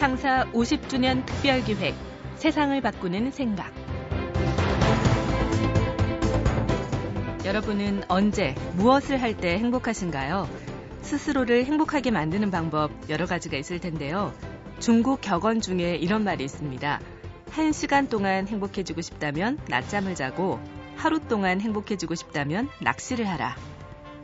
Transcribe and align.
창사 0.00 0.46
50주년 0.54 1.26
특별기획 1.26 1.94
세상을 2.36 2.80
바꾸는 2.80 3.32
생각 3.32 3.70
여러분은 7.44 8.04
언제 8.08 8.54
무엇을 8.76 9.20
할 9.20 9.36
때 9.36 9.58
행복하신가요? 9.58 10.48
스스로를 11.02 11.66
행복하게 11.66 12.12
만드는 12.12 12.50
방법 12.50 12.90
여러 13.10 13.26
가지가 13.26 13.58
있을 13.58 13.78
텐데요. 13.78 14.32
중국 14.78 15.20
격언 15.20 15.60
중에 15.60 15.96
이런 15.96 16.24
말이 16.24 16.44
있습니다. 16.44 16.98
한 17.50 17.72
시간 17.72 18.08
동안 18.08 18.48
행복해지고 18.48 19.02
싶다면 19.02 19.58
낮잠을 19.68 20.14
자고 20.14 20.58
하루 20.96 21.20
동안 21.20 21.60
행복해지고 21.60 22.14
싶다면 22.14 22.70
낚시를 22.80 23.28
하라. 23.28 23.54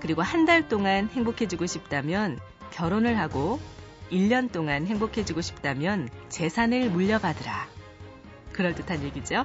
그리고 0.00 0.22
한 0.22 0.47
달 0.47 0.69
동안 0.69 1.11
행복해지고 1.12 1.66
싶다면 1.66 2.38
결혼을 2.70 3.19
하고 3.19 3.61
1년 4.10 4.52
동안 4.52 4.87
행복해지고 4.87 5.41
싶다면 5.41 6.09
재산을 6.28 6.91
물려받으라. 6.91 7.69
그럴듯한 8.52 9.02
얘기죠. 9.02 9.45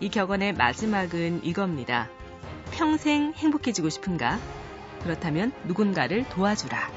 이 0.00 0.08
격언의 0.08 0.54
마지막은 0.54 1.44
이겁니다. 1.44 2.08
평생 2.72 3.32
행복해지고 3.34 3.88
싶은가? 3.88 4.38
그렇다면 5.02 5.52
누군가를 5.66 6.28
도와주라. 6.28 6.90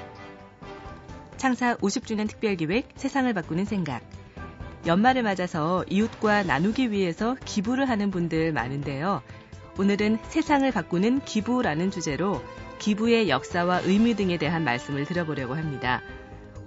창사 1.37 1.75
50주년 1.75 2.27
특별기획 2.27 2.89
세상을 2.95 3.31
바꾸는 3.33 3.65
생각. 3.65 4.01
연말을 4.85 5.23
맞아서 5.23 5.83
이웃과 5.89 6.43
나누기 6.43 6.91
위해서 6.91 7.35
기부를 7.45 7.89
하는 7.89 8.09
분들 8.09 8.53
많은데요. 8.53 9.21
오늘은 9.77 10.17
세상을 10.29 10.69
바꾸는 10.71 11.21
기부라는 11.25 11.91
주제로 11.91 12.41
기부의 12.79 13.29
역사와 13.29 13.81
의미 13.81 14.15
등에 14.15 14.37
대한 14.37 14.63
말씀을 14.63 15.05
들어보려고 15.05 15.55
합니다. 15.55 16.01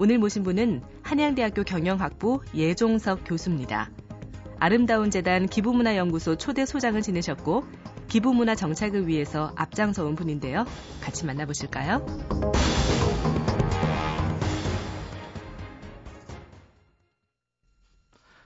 오늘 0.02 0.16
모신 0.16 0.44
분은 0.44 0.80
한양대학교 1.02 1.62
경영학부 1.62 2.40
예종석 2.54 3.20
교수입니다. 3.26 3.90
아름다운 4.58 5.10
재단 5.10 5.44
기부문화연구소 5.44 6.38
초대 6.38 6.64
소장을 6.64 7.02
지내셨고 7.02 7.66
기부문화 8.08 8.54
정착을 8.54 9.06
위해서 9.06 9.52
앞장서온 9.56 10.16
분인데요. 10.16 10.64
같이 11.02 11.26
만나보실까요? 11.26 12.06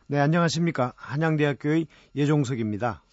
네, 0.09 0.19
안녕하십니까. 0.19 0.93
한양대학교의 0.97 1.87
예종석입니다. 2.17 3.05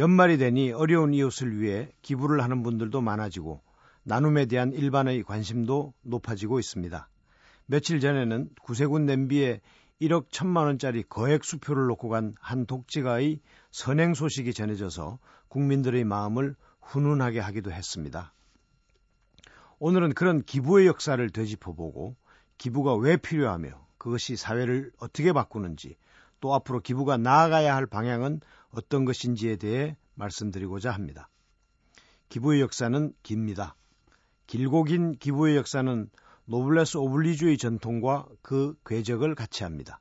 연말이 0.00 0.36
되니 0.36 0.72
어려운 0.72 1.14
이웃을 1.14 1.60
위해 1.60 1.92
기부를 2.02 2.42
하는 2.42 2.64
분들도 2.64 3.00
많아지고 3.00 3.60
나눔에 4.02 4.46
대한 4.46 4.72
일반의 4.72 5.22
관심도 5.22 5.94
높아지고 6.02 6.58
있습니다. 6.58 7.08
며칠 7.70 8.00
전에는 8.00 8.48
구세군 8.62 9.04
냄비에 9.04 9.60
1억 10.00 10.30
1천만 10.30 10.64
원짜리 10.64 11.02
거액 11.02 11.44
수표를 11.44 11.86
놓고 11.88 12.08
간 12.08 12.34
한 12.40 12.64
독지가의 12.64 13.40
선행 13.70 14.14
소식이 14.14 14.54
전해져서 14.54 15.18
국민들의 15.48 16.02
마음을 16.04 16.56
훈훈하게 16.80 17.40
하기도 17.40 17.70
했습니다. 17.70 18.32
오늘은 19.80 20.14
그런 20.14 20.42
기부의 20.42 20.86
역사를 20.86 21.28
되짚어보고 21.28 22.16
기부가 22.56 22.96
왜 22.96 23.18
필요하며 23.18 23.86
그것이 23.98 24.36
사회를 24.36 24.90
어떻게 24.98 25.34
바꾸는지 25.34 25.98
또 26.40 26.54
앞으로 26.54 26.80
기부가 26.80 27.18
나아가야 27.18 27.76
할 27.76 27.84
방향은 27.84 28.40
어떤 28.70 29.04
것인지에 29.04 29.56
대해 29.56 29.94
말씀드리고자 30.14 30.90
합니다. 30.90 31.28
기부의 32.30 32.62
역사는 32.62 33.12
깁니다. 33.22 33.76
길고 34.46 34.84
긴 34.84 35.18
기부의 35.18 35.56
역사는 35.58 36.08
노블레스 36.50 36.96
오블리주의 36.96 37.58
전통과 37.58 38.26
그 38.40 38.74
궤적을 38.86 39.34
같이 39.34 39.64
합니다. 39.64 40.00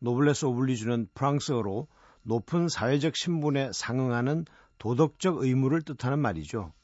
노블레스 0.00 0.44
오블리주는 0.44 1.08
프랑스어로 1.14 1.88
높은 2.24 2.68
사회적 2.68 3.16
신분에 3.16 3.70
상응하는 3.72 4.44
도덕적 4.76 5.38
의무를 5.38 5.80
뜻하는 5.80 6.18
말이죠. 6.18 6.74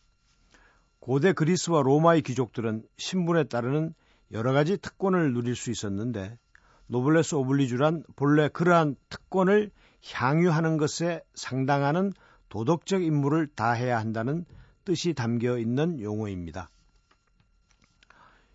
고대 1.00 1.34
그리스와 1.34 1.82
로마의 1.82 2.22
귀족들은 2.22 2.82
신분에 2.96 3.44
따르는 3.44 3.92
여러 4.32 4.54
가지 4.54 4.78
특권을 4.78 5.34
누릴 5.34 5.54
수 5.54 5.70
있었는데 5.70 6.38
노블레스 6.86 7.34
오블리주란 7.34 8.04
본래 8.16 8.48
그러한 8.48 8.96
특권을 9.10 9.70
향유하는 10.14 10.78
것에 10.78 11.20
상당하는 11.34 12.14
도덕적 12.48 13.02
임무를 13.02 13.48
다해야 13.48 13.98
한다는 13.98 14.46
뜻이 14.86 15.12
담겨 15.12 15.58
있는 15.58 16.00
용어입니다. 16.00 16.70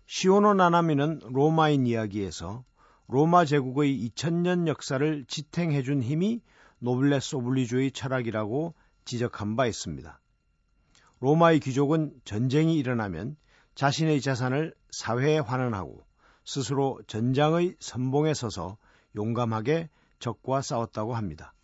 시오노 0.06 0.52
나나미는 0.54 1.20
로마인 1.30 1.86
이야기에서 1.86 2.64
로마 3.08 3.46
제국의 3.46 4.06
2000년 4.08 4.68
역사를 4.68 5.24
지탱해 5.26 5.82
준 5.82 6.02
힘이 6.02 6.42
노블레스 6.78 7.36
오블리주의 7.36 7.90
철학이라고 7.90 8.74
지적한 9.06 9.56
바 9.56 9.66
있습니다. 9.66 10.20
로마의 11.20 11.60
귀족은 11.60 12.12
전쟁이 12.24 12.76
일어나면 12.78 13.36
자신의 13.74 14.20
재산을 14.20 14.74
사회에 14.90 15.38
환원하고 15.38 16.04
스스로 16.44 17.00
전장의 17.06 17.76
선봉에 17.80 18.34
서서 18.34 18.76
용감하게 19.16 19.88
적과 20.18 20.60
싸웠다고 20.60 21.14
합니다. 21.14 21.54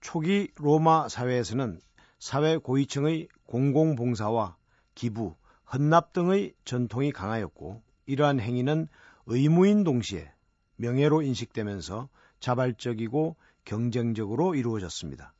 초기 0.00 0.50
로마 0.56 1.08
사회에서는 1.08 1.80
사회 2.18 2.56
고위층의 2.56 3.28
공공봉사와 3.46 4.56
기부, 4.94 5.36
헌납 5.72 6.12
등의 6.12 6.54
전통이 6.64 7.12
강하였고 7.12 7.82
이러한 8.06 8.40
행위는 8.40 8.88
의무인 9.26 9.84
동시에 9.84 10.32
명예로 10.76 11.22
인식되면서 11.22 12.08
자발적이고 12.40 13.36
경쟁적으로 13.64 14.54
이루어졌습니다. 14.54 15.34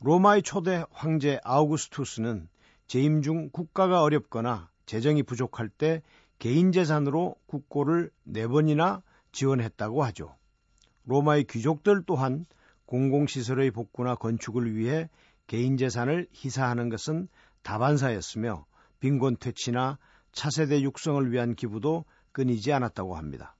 로마의 0.00 0.42
초대 0.42 0.84
황제 0.90 1.40
아우구스투스는 1.44 2.48
재임 2.86 3.22
중 3.22 3.48
국가가 3.50 4.02
어렵거나 4.02 4.68
재정이 4.84 5.22
부족할 5.22 5.70
때 5.70 6.02
개인 6.38 6.72
재산으로 6.72 7.36
국고를 7.46 8.10
네 8.24 8.46
번이나 8.46 9.02
지원했다고 9.32 10.04
하죠. 10.04 10.36
로마의 11.04 11.44
귀족들 11.44 12.02
또한 12.04 12.44
공공시설의 12.84 13.70
복구나 13.70 14.14
건축을 14.14 14.76
위해 14.76 15.08
개인 15.46 15.78
재산을 15.78 16.26
희사하는 16.32 16.90
것은 16.90 17.28
다반사였으며 17.62 18.66
빈곤 19.04 19.36
퇴치나 19.36 19.98
차세대 20.32 20.80
육성을 20.80 21.30
위한 21.30 21.54
기부도 21.54 22.06
끊이지 22.32 22.72
않았다고 22.72 23.16
합니다. 23.16 23.54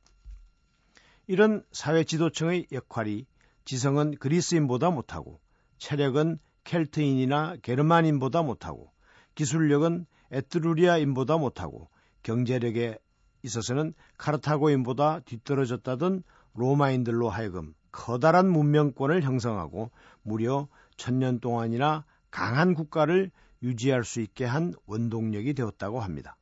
이런 1.27 1.63
사회 1.71 2.03
지도층의 2.03 2.69
역할이 2.73 3.27
지성은 3.67 4.15
그리스인보다 4.17 4.89
못하고 4.89 5.43
체력은 5.77 6.39
켈트인이나 6.65 7.57
게르만인보다 7.61 8.41
못하고 8.41 8.91
기술력은 9.35 10.07
에트루리아인보다 10.31 11.37
못하고 11.37 11.91
경제력에 12.23 12.97
있어서는 13.43 13.93
카르타고인보다 14.17 15.21
뒤떨어졌다던 15.27 16.23
로마인들로 16.55 17.29
하여금 17.29 17.75
커다란 17.93 18.49
문명권을 18.49 19.23
형성하고 19.23 19.91
무려 20.23 20.69
천년 20.97 21.39
동안이나 21.39 22.07
강한 22.35 22.75
국가를 22.75 23.31
유지할 23.63 24.03
수 24.03 24.21
있게 24.21 24.45
한 24.45 24.75
원동력이 24.87 25.55
되었다고 25.55 26.01
합니다. 26.01 26.37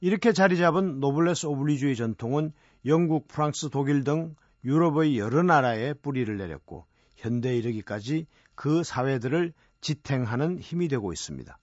이렇게 0.00 0.34
자리 0.34 0.58
잡은 0.58 1.00
노블레스 1.00 1.46
오블리주의 1.46 1.96
전통은 1.96 2.52
영국, 2.84 3.26
프랑스, 3.26 3.70
독일 3.70 4.04
등 4.04 4.36
유럽의 4.64 5.18
여러 5.18 5.42
나라에 5.42 5.94
뿌리를 5.94 6.36
내렸고 6.36 6.84
현대에 7.16 7.56
이르기까지 7.56 8.26
그 8.54 8.84
사회들을 8.84 9.54
지탱하는 9.80 10.58
힘이 10.58 10.88
되고 10.88 11.10
있습니다. 11.10 11.58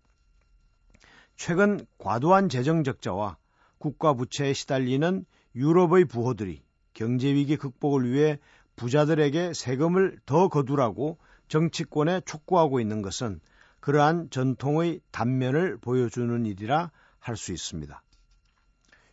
최근 1.36 1.86
과도한 2.00 2.50
재정 2.50 2.84
적자와 2.84 3.38
국가 3.78 4.16
부채에 4.16 4.54
시달리는 4.54 5.24
유럽의 5.54 6.06
부호들이 6.06 6.64
경제 6.96 7.32
위기 7.32 7.58
극복을 7.58 8.12
위해 8.12 8.40
부자들에게 8.76 9.54
세금을 9.54 10.18
더 10.26 10.48
거두라고 10.48 11.20
정치권에 11.54 12.22
촉구하고 12.22 12.80
있는 12.80 13.04
것은 13.04 13.40
그러한 13.80 14.32
전통의 14.32 15.02
단면을 15.12 15.78
보여주는 15.78 16.48
일이라 16.48 16.90
할 17.20 17.38
수 17.38 17.54
있습니다. 17.54 18.02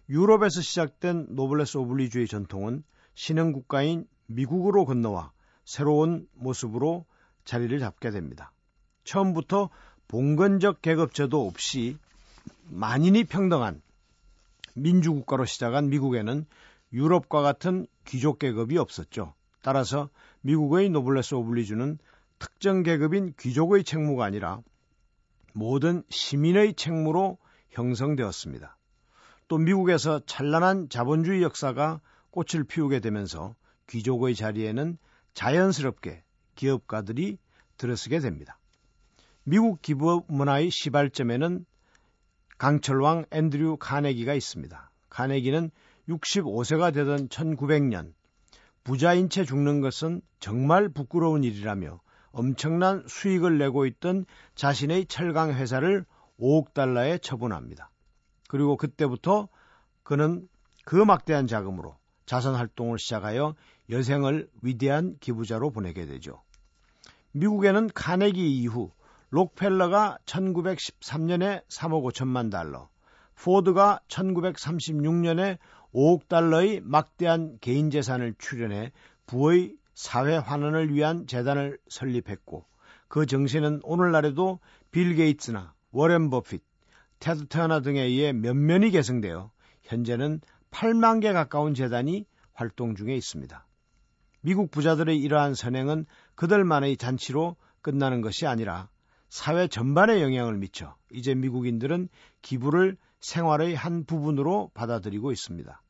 유럽에서 0.08 0.62
시작된 0.62 1.26
노블레스 1.28 1.76
오블리주의 1.76 2.26
전통은 2.28 2.82
신흥 3.14 3.52
국가인 3.52 4.06
미국으로 4.26 4.86
건너와 4.86 5.32
새로운 5.66 6.26
모습으로 6.32 7.04
자리를 7.44 7.78
잡게 7.78 8.10
됩니다. 8.10 8.52
처음부터 9.04 9.68
봉건적 10.08 10.80
계급제도 10.80 11.46
없이 11.46 11.98
만인이 12.70 13.24
평등한 13.24 13.82
민주국가로 14.74 15.44
시작한 15.44 15.90
미국에는 15.90 16.46
유럽과 16.94 17.42
같은 17.42 17.86
귀족 18.06 18.38
계급이 18.38 18.78
없었죠. 18.78 19.34
따라서 19.60 20.08
미국의 20.40 20.88
노블레스 20.88 21.34
오블리주는 21.34 21.98
특정 22.40 22.82
계급인 22.82 23.34
귀족의 23.38 23.84
책무가 23.84 24.24
아니라 24.24 24.60
모든 25.52 26.02
시민의 26.08 26.74
책무로 26.74 27.38
형성되었습니다. 27.68 28.76
또 29.46 29.58
미국에서 29.58 30.20
찬란한 30.26 30.88
자본주의 30.88 31.42
역사가 31.42 32.00
꽃을 32.30 32.64
피우게 32.64 33.00
되면서 33.00 33.54
귀족의 33.88 34.34
자리에는 34.34 34.96
자연스럽게 35.34 36.24
기업가들이 36.54 37.36
들어서게 37.76 38.20
됩니다. 38.20 38.58
미국 39.44 39.82
기부 39.82 40.24
문화의 40.28 40.70
시발점에는 40.70 41.66
강철왕 42.58 43.26
앤드류 43.30 43.76
카네기가 43.78 44.34
있습니다. 44.34 44.90
카네기는 45.10 45.70
65세가 46.08 46.94
되던 46.94 47.28
1900년 47.28 48.14
부자인 48.82 49.28
채 49.28 49.44
죽는 49.44 49.80
것은 49.80 50.22
정말 50.38 50.88
부끄러운 50.88 51.44
일이라며 51.44 52.00
엄청난 52.32 53.04
수익을 53.06 53.58
내고 53.58 53.86
있던 53.86 54.24
자신의 54.54 55.06
철강 55.06 55.52
회사를 55.52 56.04
5억 56.38 56.72
달러에 56.72 57.18
처분합니다. 57.18 57.90
그리고 58.48 58.76
그때부터 58.76 59.48
그는 60.02 60.48
그 60.84 60.96
막대한 60.96 61.46
자금으로 61.46 61.96
자선 62.26 62.54
활동을 62.54 62.98
시작하여 62.98 63.54
여생을 63.90 64.48
위대한 64.62 65.16
기부자로 65.20 65.70
보내게 65.70 66.06
되죠. 66.06 66.42
미국에는 67.32 67.88
카네기 67.94 68.60
이후 68.60 68.92
록펠러가 69.30 70.18
1913년에 70.24 71.66
3억 71.68 72.02
5천만 72.12 72.50
달러, 72.50 72.88
포드가 73.36 74.00
1936년에 74.08 75.58
5억 75.94 76.28
달러의 76.28 76.80
막대한 76.82 77.58
개인 77.60 77.90
재산을 77.90 78.34
출연해 78.38 78.92
부의 79.26 79.76
사회 80.02 80.34
환원을 80.34 80.94
위한 80.94 81.26
재단을 81.26 81.78
설립했고 81.90 82.64
그 83.06 83.26
정신은 83.26 83.80
오늘날에도 83.82 84.58
빌 84.90 85.14
게이츠나 85.14 85.74
워렌 85.90 86.30
버핏, 86.30 86.62
테드 87.18 87.48
터너 87.48 87.82
등에 87.82 88.00
의해 88.04 88.32
면면이 88.32 88.92
계승되어 88.92 89.50
현재는 89.82 90.40
8만 90.70 91.20
개 91.20 91.34
가까운 91.34 91.74
재단이 91.74 92.24
활동 92.54 92.94
중에 92.94 93.14
있습니다. 93.14 93.66
미국 94.40 94.70
부자들의 94.70 95.18
이러한 95.18 95.52
선행은 95.52 96.06
그들만의 96.34 96.96
잔치로 96.96 97.56
끝나는 97.82 98.22
것이 98.22 98.46
아니라 98.46 98.88
사회 99.28 99.68
전반에 99.68 100.22
영향을 100.22 100.56
미쳐 100.56 100.96
이제 101.12 101.34
미국인들은 101.34 102.08
기부를 102.40 102.96
생활의 103.20 103.74
한 103.74 104.06
부분으로 104.06 104.70
받아들이고 104.72 105.30
있습니다. 105.30 105.82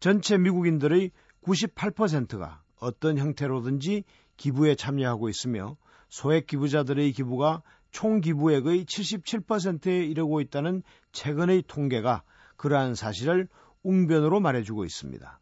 전체 0.00 0.38
미국인들의 0.38 1.10
98%가 1.42 2.62
어떤 2.78 3.18
형태로든지 3.18 4.04
기부에 4.36 4.74
참여하고 4.74 5.28
있으며 5.28 5.76
소액 6.08 6.46
기부자들의 6.46 7.12
기부가 7.12 7.62
총 7.90 8.20
기부액의 8.20 8.84
77%에 8.84 10.04
이르고 10.04 10.40
있다는 10.40 10.82
최근의 11.12 11.64
통계가 11.66 12.22
그러한 12.56 12.94
사실을 12.94 13.48
웅변으로 13.82 14.40
말해주고 14.40 14.84
있습니다. 14.84 15.40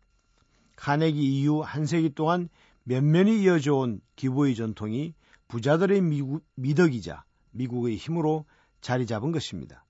카네기 0.77 1.41
이후 1.41 1.63
한 1.63 1.87
세기 1.87 2.11
동안 2.11 2.49
면면이 2.85 3.43
이어져 3.43 3.75
온 3.75 4.01
기부의 4.17 4.55
전통이 4.55 5.15
부자들의 5.49 6.01
미국, 6.03 6.45
미덕이자 6.57 7.25
미국의 7.53 7.97
힘으로 7.97 8.45
자리 8.81 9.07
잡은 9.07 9.33
것입니다. 9.33 9.85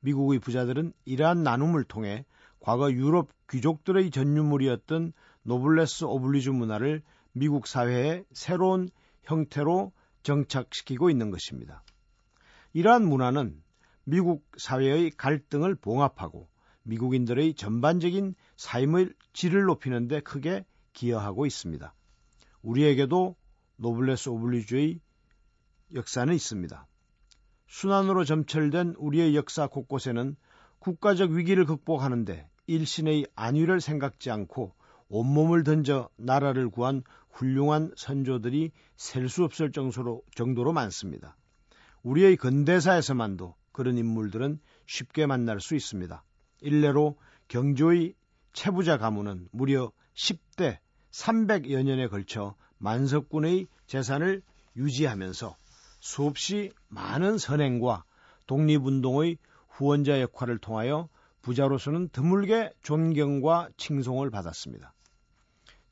미국의 0.00 0.40
부자들은 0.40 0.92
이러한 1.04 1.42
나눔을 1.42 1.84
통해 1.84 2.24
과거 2.60 2.92
유럽 2.92 3.30
귀족들의 3.50 4.10
전유물이었던 4.10 5.12
노블레스 5.46 6.06
오블리주 6.06 6.52
문화를 6.52 7.04
미국 7.30 7.68
사회의 7.68 8.24
새로운 8.32 8.88
형태로 9.22 9.92
정착시키고 10.24 11.08
있는 11.08 11.30
것입니다. 11.30 11.84
이러한 12.72 13.06
문화는 13.06 13.62
미국 14.02 14.44
사회의 14.58 15.08
갈등을 15.12 15.76
봉합하고 15.76 16.48
미국인들의 16.82 17.54
전반적인 17.54 18.34
삶의 18.56 19.10
질을 19.34 19.62
높이는 19.62 20.08
데 20.08 20.18
크게 20.18 20.64
기여하고 20.94 21.46
있습니다. 21.46 21.94
우리에게도 22.62 23.36
노블레스 23.76 24.30
오블리주의 24.30 24.98
역사는 25.94 26.34
있습니다. 26.34 26.88
순환으로 27.68 28.24
점철된 28.24 28.96
우리의 28.98 29.36
역사 29.36 29.68
곳곳에는 29.68 30.34
국가적 30.80 31.30
위기를 31.30 31.66
극복하는데 31.66 32.48
일신의 32.66 33.28
안위를 33.36 33.80
생각지 33.80 34.32
않고 34.32 34.74
온몸을 35.08 35.62
던져 35.64 36.08
나라를 36.16 36.68
구한 36.70 37.02
훌륭한 37.30 37.92
선조들이 37.96 38.72
셀 38.96 39.28
수 39.28 39.44
없을 39.44 39.72
정도로, 39.72 40.22
정도로 40.34 40.72
많습니다. 40.72 41.36
우리의 42.02 42.36
근대사에서만도 42.36 43.54
그런 43.72 43.98
인물들은 43.98 44.58
쉽게 44.86 45.26
만날 45.26 45.60
수 45.60 45.74
있습니다. 45.74 46.22
일례로 46.62 47.16
경조의 47.48 48.14
채부자 48.52 48.96
가문은 48.96 49.48
무려 49.52 49.92
10대 50.14 50.78
300여 51.10 51.82
년에 51.84 52.08
걸쳐 52.08 52.54
만석군의 52.78 53.66
재산을 53.86 54.42
유지하면서 54.76 55.56
수없이 56.00 56.72
많은 56.88 57.38
선행과 57.38 58.04
독립운동의 58.46 59.38
후원자 59.68 60.20
역할을 60.20 60.58
통하여 60.58 61.08
부자로서는 61.42 62.08
드물게 62.08 62.72
존경과 62.82 63.68
칭송을 63.76 64.30
받았습니다. 64.30 64.94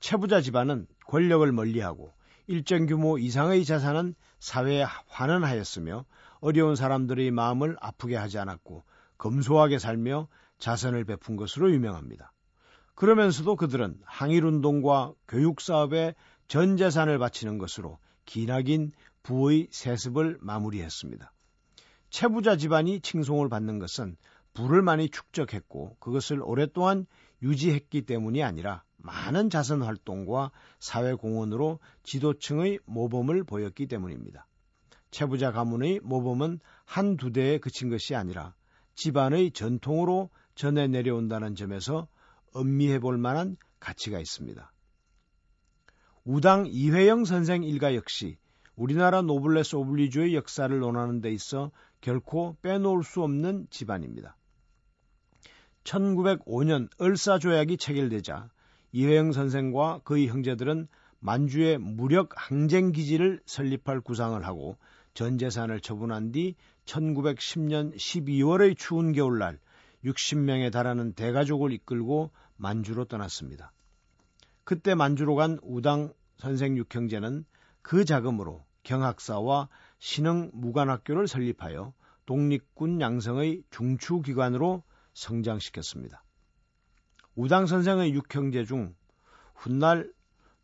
채부자 0.05 0.43
집안은 0.43 0.87
권력을 1.07 1.51
멀리하고 1.51 2.13
일정 2.47 2.85
규모 2.85 3.17
이상의 3.17 3.65
자산은 3.65 4.15
사회에 4.39 4.85
환원하였으며 5.07 6.05
어려운 6.41 6.77
사람들의 6.77 7.31
마음을 7.31 7.79
아프게 7.81 8.15
하지 8.15 8.39
않았고 8.39 8.85
검소하게 9.17 9.79
살며 9.79 10.29
자선을 10.59 11.07
베푼 11.07 11.37
것으로 11.37 11.73
유명합니다. 11.73 12.35
그러면서도 12.95 13.57
그들은 13.57 13.99
항일운동과 14.05 15.15
교육사업에 15.27 16.15
전 16.49 16.77
재산을 16.77 17.19
바치는 17.19 17.57
것으로 17.57 17.99
기나긴 18.27 18.93
부의 19.23 19.69
세습을 19.71 20.37
마무리했습니다. 20.43 21.33
채부자 22.11 22.57
집안이 22.59 23.01
칭송을 23.01 23.49
받는 23.49 23.79
것은 23.79 24.19
부를 24.53 24.83
많이 24.83 25.09
축적했고 25.09 25.97
그것을 25.99 26.43
오랫동안 26.43 27.07
유지했기 27.41 28.03
때문이 28.03 28.43
아니라 28.43 28.83
많은 29.05 29.51
자선 29.51 29.83
활동과 29.83 30.51
사회 30.81 31.13
공헌으로 31.13 31.79
지도층의 32.05 32.79
모범을 32.87 33.45
보였기 33.45 33.87
때문입니다. 33.87 34.47
채부자 35.11 35.53
가문의 35.53 36.01
모범은 36.03 36.59
한두 36.87 37.31
대에 37.31 37.59
그친 37.59 37.91
것이 37.91 38.15
아니라 38.15 38.55
집안의 38.95 39.51
전통으로 39.51 40.31
전해 40.55 40.89
내려온다는 40.89 41.55
점에서 41.55 42.09
음미해 42.57 42.99
볼 42.99 43.19
만한 43.19 43.59
가치가 43.79 44.19
있습니다. 44.19 44.73
우당 46.25 46.65
이회영 46.67 47.27
선생 47.27 47.63
일가 47.63 47.95
역시 47.95 48.39
우리나라 48.75 49.21
노블레스 49.21 49.77
오블리주의 49.77 50.35
역사를 50.35 50.77
논하는 50.79 51.21
데 51.21 51.31
있어 51.31 51.71
결코 52.01 52.57
빼놓을 52.63 53.05
수 53.05 53.23
없는 53.23 53.67
집안입니다. 53.69 54.37
1905년 55.85 56.89
을사조약이 57.01 57.77
체결되자 57.77 58.49
이회영 58.97 59.33
선생과 59.33 60.03
그의 60.05 60.29
형제들은 60.29 60.87
만주에 61.19 61.79
무력 61.79 62.31
항쟁 62.37 62.93
기지를 62.93 63.41
설립할 63.45 64.01
구상을 64.01 64.41
하고 64.47 64.79
전 65.15 65.37
재산을 65.37 65.81
처분한 65.81 66.31
뒤 66.31 66.55
1910년 66.85 67.97
12월의 67.97 68.79
추운 68.79 69.13
겨울날 69.13 69.59
60명에 70.05 70.71
달하는 70.71 71.13
대가족을 71.13 71.73
이끌고 71.73 72.31
만주로 72.57 73.05
떠났습니다. 73.05 73.73
그때 74.63 74.95
만주로 74.95 75.35
간 75.35 75.59
우당 75.63 76.13
선생 76.37 76.77
육형제는 76.77 77.45
그 77.83 78.05
자금으로 78.05 78.65
경학사와 78.85 79.71
신흥 79.99 80.53
무관학교를 80.55 81.27
설립하여 81.27 81.93
독립군 82.27 83.01
양성의 83.01 83.65
중추기관으로 83.71 84.85
성장시켰습니다. 85.15 86.24
우당 87.37 87.67
선생의 87.67 88.13
육형제 88.15 88.65
중 88.65 88.95
훗날 89.55 90.13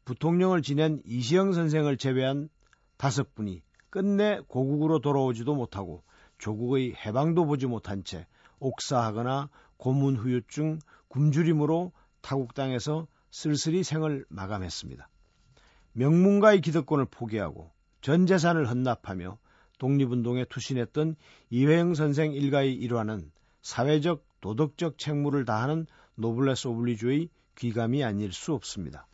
부통령을 0.04 0.62
지낸 0.62 1.02
이시영 1.04 1.52
선생을 1.52 1.96
제외한 1.96 2.48
다섯 2.96 3.34
분이 3.34 3.62
끝내 3.90 4.40
고국으로 4.46 5.00
돌아오지도 5.00 5.54
못하고 5.54 6.02
조국의 6.38 6.94
해방도 6.94 7.44
보지 7.44 7.66
못한 7.66 8.04
채 8.04 8.26
옥사하거나 8.60 9.48
고문 9.76 10.16
후유증, 10.16 10.78
굶주림으로 11.08 11.92
타국 12.20 12.54
땅에서 12.54 13.08
쓸쓸히 13.30 13.82
생을 13.82 14.24
마감했습니다. 14.28 15.08
명문가의 15.92 16.60
기득권을 16.60 17.06
포기하고 17.06 17.72
전 18.00 18.26
재산을 18.26 18.68
헌납하며 18.68 19.38
독립운동에 19.78 20.44
투신했던 20.44 21.16
이회영 21.50 21.94
선생 21.94 22.32
일가의 22.32 22.74
일화는 22.74 23.32
사회적 23.62 24.24
도덕적 24.40 24.98
책무를 24.98 25.44
다하는 25.44 25.86
노블레스 26.20 26.68
오블리주의 26.68 27.28
귀감이 27.56 28.04
아닐 28.04 28.32
수 28.32 28.52
없습니다. 28.52 29.06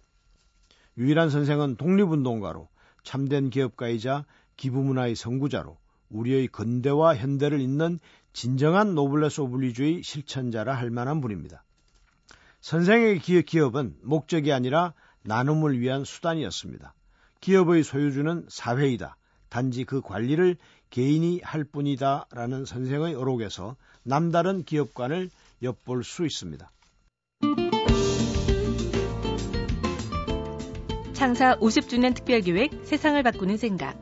유일한 0.99 1.31
선생은 1.31 1.77
독립운동가로 1.77 2.69
참된 3.05 3.51
기업가이자 3.51 4.25
기부문화의 4.57 5.15
선구자로 5.15 5.77
우리의 6.11 6.49
근대와 6.49 7.17
현대를 7.17 7.61
잇는 7.61 7.99
진정한 8.33 8.95
노블레스 8.95 9.41
오블리주의 9.43 10.03
실천자라 10.03 10.75
할 10.75 10.91
만한 10.91 11.21
분입니다. 11.21 11.63
선생의 12.61 13.21
기업은 13.21 13.97
목적이 14.03 14.53
아니라 14.53 14.93
나눔을 15.23 15.79
위한 15.79 16.05
수단이었습니다. 16.05 16.95
기업의 17.41 17.85
소유주는 17.85 18.47
사회이다. 18.49 19.17
단지 19.49 19.85
그 19.85 20.01
관리를 20.01 20.57
개인이 20.91 21.41
할 21.43 21.65
뿐이다. 21.65 22.27
라는 22.33 22.65
선생의 22.65 23.15
어록에서 23.15 23.77
남다른 24.03 24.65
기업관을 24.65 25.31
엿볼 25.63 26.03
수 26.03 26.27
있습니다. 26.27 26.71
창사 31.27 31.59
50주년 31.59 32.15
특별기획 32.15 32.85
세상을 32.85 33.21
바꾸는 33.21 33.57
생각. 33.57 33.99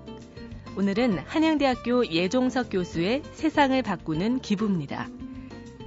오늘은 0.77 1.21
한양대학교 1.21 2.09
예종석 2.09 2.69
교수의 2.69 3.23
세상을 3.33 3.81
바꾸는 3.81 4.41
기부입니다. 4.41 5.09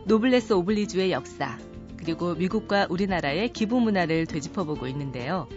노블레스 0.08 0.53
오블리주의 0.53 1.12
역사, 1.12 1.60
그리고 1.96 2.34
미국과 2.34 2.88
우리나라의 2.89 3.53
기부 3.53 3.79
문화를 3.79 4.25
되짚어보고 4.25 4.88
있는데요. 4.88 5.48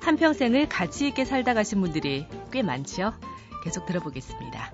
한평생을 0.00 0.70
가치 0.70 1.08
있게 1.08 1.26
살다 1.26 1.52
가신 1.52 1.82
분들이 1.82 2.26
꽤 2.50 2.62
많지요. 2.62 3.12
계속 3.62 3.84
들어보겠습니다. 3.84 4.72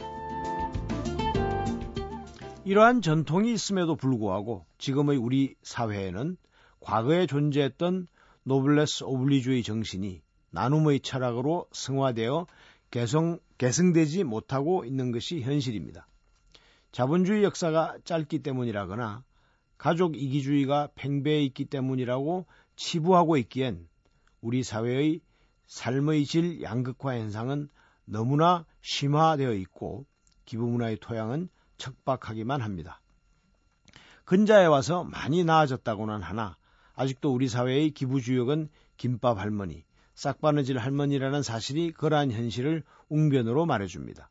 이러한 2.65 3.03
전통이 3.03 3.53
있음에도 3.55 3.97
불구하고 3.97 4.67
지금의 4.79 5.17
우리 5.17 5.57
사회에는 5.65 6.37
과거에 6.79 7.27
존재했던 7.27 8.07
노블레스 8.45 9.03
오블리주의 9.03 9.65
정신이 9.65 10.23
나눔의 10.55 11.01
철학으로 11.01 11.67
승화되어 11.73 12.47
개성, 12.93 13.41
계승되지 13.59 14.23
못하고 14.23 14.85
있는 14.85 15.11
것이 15.11 15.41
현실입니다. 15.41 16.07
자본주의 16.93 17.43
역사가 17.43 17.99
짧기 18.05 18.39
때문이라거나 18.39 19.25
가족 19.79 20.17
이기주의가 20.17 20.91
팽배해 20.95 21.43
있기 21.47 21.65
때문이라고 21.65 22.47
치부하고 22.77 23.37
있기엔 23.39 23.89
우리 24.41 24.63
사회의 24.63 25.21
삶의 25.67 26.25
질 26.25 26.63
양극화 26.63 27.19
현상은 27.19 27.69
너무나 28.05 28.65
심화되어 28.81 29.55
있고 29.55 30.07
기부문화의 30.45 30.99
토양은 31.01 31.49
척박하기만 31.79 32.61
합니다. 32.61 33.01
근자에 34.25 34.67
와서 34.67 35.03
많이 35.03 35.43
나아졌다고는 35.43 36.23
하나 36.23 36.57
아직도 36.95 37.35
우리 37.35 37.49
사회의 37.49 37.91
기부주역은 37.91 38.69
김밥 38.97 39.39
할머니, 39.39 39.85
싹바느질 40.15 40.79
할머니라는 40.79 41.43
사실이 41.43 41.93
그러한 41.93 42.31
현실을 42.31 42.83
웅변으로 43.09 43.67
말해줍니다. 43.67 44.31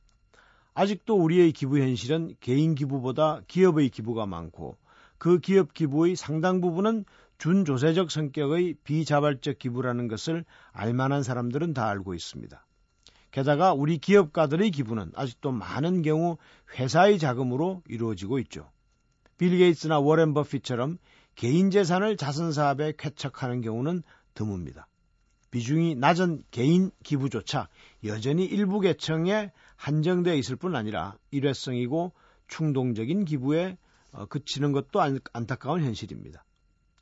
아직도 0.73 1.15
우리의 1.15 1.51
기부 1.51 1.79
현실은 1.79 2.35
개인 2.39 2.75
기부보다 2.75 3.41
기업의 3.47 3.89
기부가 3.89 4.25
많고 4.25 4.77
그 5.17 5.39
기업 5.39 5.73
기부의 5.73 6.15
상당 6.15 6.61
부분은 6.61 7.05
준조세적 7.37 8.09
성격의 8.09 8.75
비자발적 8.83 9.59
기부라는 9.59 10.07
것을 10.07 10.45
알만한 10.71 11.23
사람들은 11.23 11.73
다 11.73 11.87
알고 11.89 12.13
있습니다. 12.13 12.65
게다가 13.31 13.73
우리 13.73 13.97
기업가들의 13.97 14.71
기부는 14.71 15.11
아직도 15.15 15.51
많은 15.51 16.03
경우 16.03 16.37
회사의 16.77 17.19
자금으로 17.19 17.81
이루어지고 17.87 18.39
있죠. 18.39 18.69
빌 19.37 19.57
게이츠나 19.57 19.99
워렌 19.99 20.33
버핏처럼 20.33 20.97
개인 21.35 21.71
재산을 21.71 22.15
자선 22.15 22.51
사업에 22.51 22.93
쾌척하는 22.97 23.61
경우는 23.61 24.03
드뭅니다. 24.35 24.85
비중이 25.53 25.93
낮은 25.93 26.43
개인 26.49 26.89
기부조차 27.03 27.69
여전히 28.05 28.43
일부 28.43 28.79
계층에 28.79 29.51
한정되어 29.75 30.33
있을 30.33 30.55
뿐 30.55 30.75
아니라 30.75 31.15
일회성이고 31.29 32.11
충동적인 32.47 33.23
기부에 33.25 33.77
어, 34.13 34.25
그치는 34.25 34.71
것도 34.71 34.99
안타까운 35.31 35.83
현실입니다. 35.83 36.43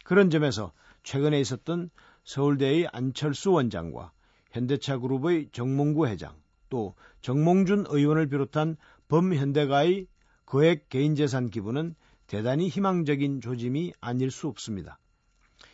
그런 0.03 0.29
점에서 0.29 0.74
최근에 1.03 1.39
있었던 1.39 1.91
서울대의 2.25 2.89
안철수 2.91 3.53
원장과 3.53 4.12
현대차 4.51 4.98
그룹의 4.98 5.51
정몽구 5.53 6.08
회장 6.08 6.36
또 6.67 6.93
정몽준 7.22 7.86
의원을 7.88 8.27
비롯한 8.27 8.75
범현대가의 9.08 10.08
거액 10.46 10.89
개인재산 10.89 11.51
기부는 11.51 11.96
대단히 12.27 12.67
희망적인 12.67 13.39
조짐이 13.39 13.93
아닐 14.01 14.29
수 14.29 14.50
없습니다. 14.50 15.00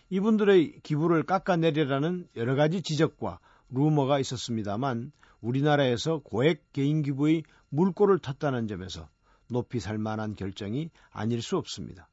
이분들의 0.10 0.80
기부를 0.84 1.24
깎아내리라는 1.24 2.30
여러 2.38 2.56
가지 2.56 2.82
지적과 2.82 3.40
루머가 3.70 4.20
있었습니다만 4.20 5.12
우리나라에서 5.42 6.20
고액 6.20 6.72
개인 6.72 7.02
기부의 7.02 7.44
물꼬를 7.70 8.20
텄다는 8.20 8.70
점에서 8.70 9.10
높이 9.50 9.80
살 9.80 9.98
만한 9.98 10.36
결정이 10.36 10.90
아닐 11.12 11.42
수 11.42 11.58
없습니다. 11.58 12.08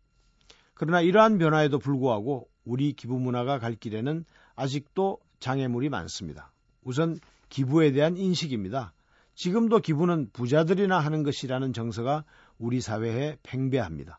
그러나 0.75 1.01
이러한 1.01 1.39
변화에도 1.39 1.79
불구하고 1.79 2.49
우리 2.65 2.93
기부 2.93 3.19
문화가 3.19 3.59
갈 3.59 3.75
길에는 3.75 4.25
아직도 4.57 5.21
장애물이 5.39 5.89
많습니다. 5.89 6.53
우선 6.83 7.19
기부에 7.49 7.93
대한 7.93 8.17
인식입니다. 8.17 8.93
지금도 9.37 9.81
기부는 9.81 10.31
부자들이나 10.33 10.99
하는 10.99 11.23
것이라는 11.23 11.73
정서가 11.73 12.25
우리 12.59 12.81
사회에 12.81 13.37
팽배합니다. 13.43 14.19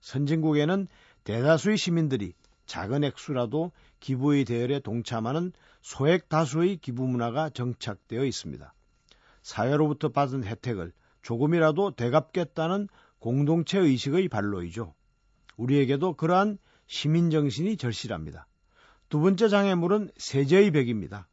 선진국에는 0.00 0.88
대다수의 1.24 1.78
시민들이 1.78 2.34
작은 2.66 3.04
액수라도 3.04 3.72
기부의 4.00 4.44
대열에 4.44 4.80
동참하는 4.80 5.52
소액 5.82 6.28
다수의 6.28 6.76
기부 6.78 7.06
문화가 7.06 7.50
정착되어 7.50 8.24
있습니다. 8.24 8.74
사회로부터 9.42 10.08
받은 10.08 10.44
혜택을 10.44 10.92
조금이라도 11.22 11.92
되갚겠다는 11.92 12.88
공동체 13.18 13.78
의식의 13.78 14.28
발로이죠. 14.28 14.94
우리에게도 15.56 16.14
그러한 16.14 16.58
시민 16.86 17.30
정신이 17.30 17.76
절실합니다. 17.76 18.46
두 19.08 19.20
번째 19.20 19.48
장애물은 19.48 20.10
세제의 20.16 20.70
벽입니다. 20.72 21.28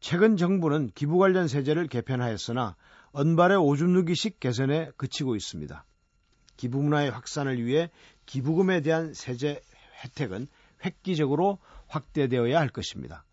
최근 0.00 0.36
정부는 0.36 0.90
기부 0.94 1.18
관련 1.18 1.48
세제를 1.48 1.86
개편하였으나 1.86 2.76
언발의 3.12 3.56
오줌 3.56 3.92
누기식 3.92 4.40
개선에 4.40 4.90
그치고 4.96 5.36
있습니다. 5.36 5.84
기부 6.56 6.82
문화의 6.82 7.10
확산을 7.10 7.64
위해 7.64 7.90
기부금에 8.26 8.80
대한 8.80 9.14
세제 9.14 9.60
혜택은 10.04 10.46
획기적으로 10.84 11.58
확대되어야 11.88 12.58
할 12.58 12.68
것입니다. 12.68 13.24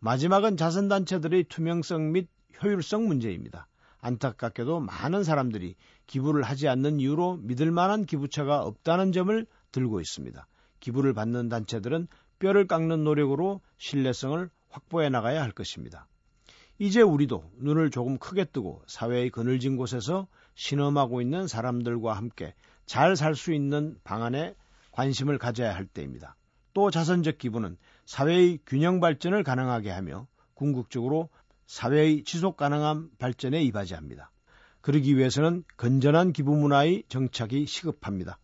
마지막은 0.00 0.56
자선단체들의 0.56 1.44
투명성 1.44 2.12
및 2.12 2.28
효율성 2.62 3.06
문제입니다. 3.06 3.66
안타깝게도 4.00 4.80
많은 4.80 5.24
사람들이 5.24 5.76
기부를 6.06 6.42
하지 6.42 6.68
않는 6.68 7.00
이유로 7.00 7.38
믿을 7.38 7.70
만한 7.70 8.04
기부처가 8.04 8.62
없다는 8.62 9.12
점을 9.12 9.46
들고 9.72 10.00
있습니다. 10.00 10.46
기부를 10.80 11.14
받는 11.14 11.48
단체들은 11.48 12.08
뼈를 12.38 12.66
깎는 12.66 13.04
노력으로 13.04 13.62
신뢰성을 13.78 14.50
확보해 14.68 15.08
나가야 15.08 15.42
할 15.42 15.52
것입니다. 15.52 16.06
이제 16.78 17.00
우리도 17.00 17.50
눈을 17.58 17.90
조금 17.90 18.18
크게 18.18 18.44
뜨고 18.44 18.82
사회의 18.86 19.30
그늘진 19.30 19.76
곳에서 19.76 20.26
신음하고 20.54 21.22
있는 21.22 21.46
사람들과 21.46 22.14
함께 22.14 22.54
잘 22.86 23.16
살 23.16 23.34
수 23.34 23.54
있는 23.54 23.96
방안에 24.04 24.54
관심을 24.94 25.38
가져야 25.38 25.74
할 25.74 25.86
때입니다. 25.86 26.36
또 26.72 26.90
자선적 26.90 27.38
기부는 27.38 27.76
사회의 28.06 28.58
균형 28.64 29.00
발전을 29.00 29.42
가능하게 29.42 29.90
하며 29.90 30.26
궁극적으로 30.54 31.28
사회의 31.66 32.22
지속 32.22 32.56
가능한 32.56 33.10
발전에 33.18 33.62
이바지합니다. 33.62 34.30
그러기 34.80 35.16
위해서는 35.16 35.64
건전한 35.76 36.32
기부 36.32 36.54
문화의 36.54 37.04
정착이 37.08 37.66
시급합니다. 37.66 38.38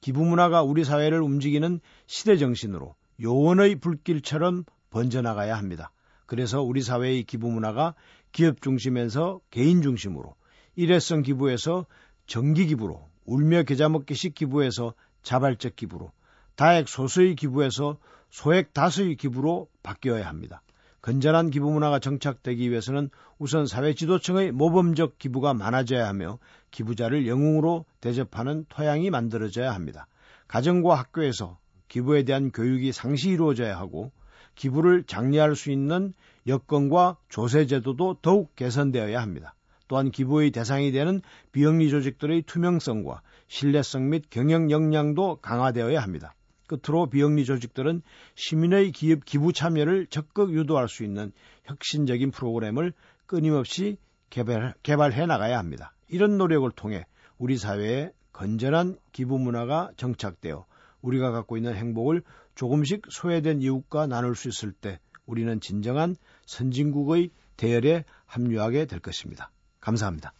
기부 0.00 0.24
문화가 0.24 0.62
우리 0.62 0.84
사회를 0.84 1.22
움직이는 1.22 1.80
시대 2.06 2.36
정신으로 2.36 2.94
요원의 3.22 3.76
불길처럼 3.76 4.64
번져나가야 4.90 5.56
합니다. 5.56 5.92
그래서 6.26 6.62
우리 6.62 6.82
사회의 6.82 7.22
기부 7.22 7.50
문화가 7.50 7.94
기업 8.32 8.60
중심에서 8.60 9.40
개인 9.50 9.80
중심으로 9.80 10.34
일회성 10.76 11.22
기부에서 11.22 11.86
정기 12.26 12.66
기부로 12.66 13.08
울며 13.24 13.62
계좌 13.62 13.88
먹기식 13.88 14.34
기부에서 14.34 14.94
자발적 15.28 15.76
기부로, 15.76 16.10
다액 16.56 16.88
소수의 16.88 17.34
기부에서 17.34 17.98
소액 18.30 18.72
다수의 18.72 19.16
기부로 19.16 19.68
바뀌어야 19.82 20.26
합니다. 20.26 20.62
건전한 21.02 21.50
기부 21.50 21.70
문화가 21.70 21.98
정착되기 21.98 22.70
위해서는 22.70 23.10
우선 23.38 23.66
사회 23.66 23.92
지도층의 23.92 24.52
모범적 24.52 25.18
기부가 25.18 25.52
많아져야 25.52 26.08
하며 26.08 26.38
기부자를 26.70 27.28
영웅으로 27.28 27.84
대접하는 28.00 28.64
토양이 28.70 29.10
만들어져야 29.10 29.74
합니다. 29.74 30.06
가정과 30.46 30.94
학교에서 30.94 31.58
기부에 31.88 32.22
대한 32.22 32.50
교육이 32.50 32.92
상시 32.92 33.28
이루어져야 33.28 33.78
하고 33.78 34.12
기부를 34.54 35.04
장려할 35.04 35.56
수 35.56 35.70
있는 35.70 36.14
여건과 36.46 37.18
조세 37.28 37.66
제도도 37.66 38.16
더욱 38.22 38.56
개선되어야 38.56 39.20
합니다. 39.20 39.54
또한 39.88 40.10
기부의 40.10 40.52
대상이 40.52 40.92
되는 40.92 41.20
비영리 41.52 41.90
조직들의 41.90 42.42
투명성과 42.42 43.22
신뢰성 43.48 44.10
및 44.10 44.24
경영 44.30 44.70
역량도 44.70 45.36
강화되어야 45.42 46.00
합니다. 46.00 46.34
끝으로 46.66 47.06
비영리 47.06 47.44
조직들은 47.44 48.02
시민의 48.34 48.92
기업 48.92 49.24
기부 49.24 49.52
참여를 49.52 50.06
적극 50.06 50.52
유도할 50.52 50.88
수 50.88 51.02
있는 51.02 51.32
혁신적인 51.64 52.30
프로그램을 52.30 52.92
끊임없이 53.26 53.96
개발, 54.30 54.74
개발해 54.82 55.26
나가야 55.26 55.58
합니다. 55.58 55.94
이런 56.08 56.38
노력을 56.38 56.70
통해 56.70 57.06
우리 57.38 57.56
사회에 57.56 58.12
건전한 58.32 58.98
기부 59.12 59.38
문화가 59.38 59.90
정착되어 59.96 60.66
우리가 61.00 61.30
갖고 61.30 61.56
있는 61.56 61.74
행복을 61.74 62.22
조금씩 62.54 63.02
소외된 63.10 63.62
이웃과 63.62 64.06
나눌 64.06 64.36
수 64.36 64.48
있을 64.48 64.72
때 64.72 65.00
우리는 65.26 65.60
진정한 65.60 66.16
선진국의 66.46 67.30
대열에 67.56 68.04
합류하게 68.26 68.86
될 68.86 69.00
것입니다. 69.00 69.50
감사합니다. 69.80 70.32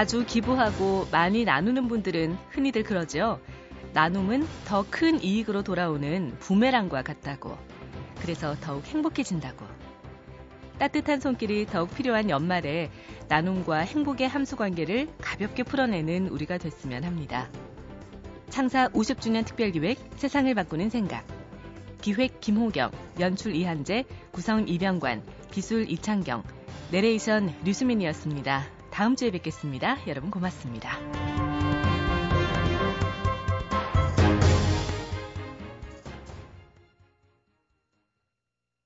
자주 0.00 0.24
기부하고 0.24 1.08
많이 1.12 1.44
나누는 1.44 1.86
분들은 1.86 2.38
흔히들 2.48 2.84
그러죠. 2.84 3.38
나눔은 3.92 4.46
더 4.64 4.82
큰 4.88 5.22
이익으로 5.22 5.62
돌아오는 5.62 6.34
부메랑과 6.38 7.02
같다고. 7.02 7.58
그래서 8.18 8.56
더욱 8.62 8.86
행복해진다고. 8.86 9.66
따뜻한 10.78 11.20
손길이 11.20 11.66
더욱 11.66 11.94
필요한 11.94 12.30
연말에 12.30 12.90
나눔과 13.28 13.80
행복의 13.80 14.26
함수 14.26 14.56
관계를 14.56 15.06
가볍게 15.20 15.64
풀어내는 15.64 16.28
우리가 16.28 16.56
됐으면 16.56 17.04
합니다. 17.04 17.50
창사 18.48 18.88
50주년 18.88 19.44
특별기획 19.44 19.98
세상을 20.16 20.54
바꾸는 20.54 20.88
생각. 20.88 21.26
기획 22.00 22.40
김호경, 22.40 22.90
연출 23.20 23.54
이한재, 23.54 24.06
구성 24.30 24.66
이병관, 24.66 25.22
기술 25.50 25.90
이창경, 25.90 26.42
내레이션 26.90 27.54
류수민이었습니다. 27.64 28.79
다음 29.00 29.16
주에 29.16 29.30
뵙겠습니다. 29.30 29.96
여러분 30.08 30.30
고맙습니다. 30.30 30.90